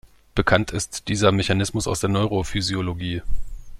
[0.33, 3.21] Bekannt ist dieser Mechanismus aus der Neurophysiologie.